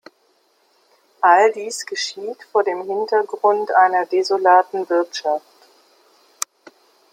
All 1.21 1.51
dies 1.51 1.85
geschieht 1.85 2.39
vor 2.51 2.63
dem 2.63 2.81
Hintergrund 2.87 3.69
einer 3.71 4.07
desolaten 4.07 4.89
Wirtschaft. 4.89 5.43